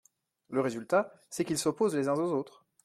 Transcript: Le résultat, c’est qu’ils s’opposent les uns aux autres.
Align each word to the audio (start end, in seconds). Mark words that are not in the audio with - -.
Le 0.49 0.61
résultat, 0.61 1.13
c’est 1.29 1.45
qu’ils 1.45 1.59
s’opposent 1.59 1.93
les 1.95 2.07
uns 2.07 2.15
aux 2.17 2.31
autres. 2.31 2.65